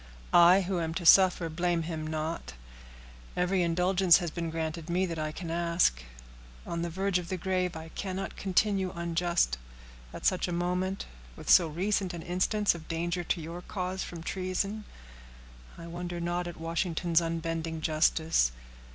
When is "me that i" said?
4.89-5.31